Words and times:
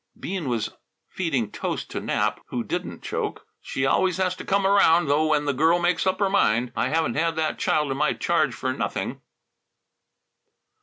Bean 0.19 0.49
was 0.49 0.71
feeding 1.09 1.51
toast 1.51 1.91
to 1.91 1.99
Nap, 1.99 2.39
who 2.47 2.63
didn't 2.63 3.03
choke. 3.03 3.45
"She 3.61 3.85
always 3.85 4.17
has 4.17 4.35
to 4.37 4.43
come 4.43 4.65
around 4.65 5.05
though 5.05 5.27
when 5.27 5.45
the 5.45 5.53
girl 5.53 5.77
makes 5.77 6.07
up 6.07 6.17
her 6.17 6.27
mind. 6.27 6.71
I 6.75 6.87
haven't 6.89 7.13
had 7.13 7.35
that 7.35 7.59
child 7.59 7.91
in 7.91 7.97
my 7.97 8.13
charge 8.13 8.55
for 8.55 8.73
nothing." 8.73 9.21